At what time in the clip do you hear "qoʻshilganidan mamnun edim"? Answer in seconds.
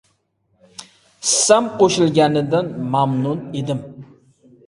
1.81-3.85